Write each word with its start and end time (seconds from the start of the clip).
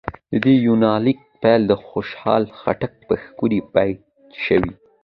د 0.31 0.33
دې 0.45 0.53
يونليک 0.67 1.19
پيل 1.41 1.61
د 1.67 1.73
خوشحال 1.87 2.43
خټک 2.59 2.93
په 3.07 3.13
ښکلي 3.23 3.59
بېت 3.73 3.99
شوې 4.45 4.71